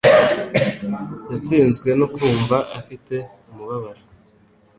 Yatsinzwe 1.31 1.89
no 1.99 2.07
kumva 2.15 2.57
afite 2.79 3.15
umubabaro. 3.49 4.03